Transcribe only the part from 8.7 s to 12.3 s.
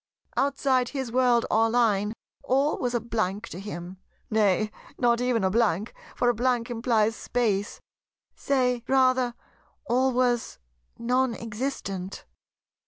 rather, all was non existent.